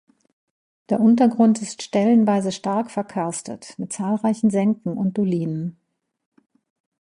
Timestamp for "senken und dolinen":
4.49-5.77